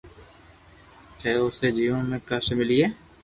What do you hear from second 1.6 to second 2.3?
جيون ۾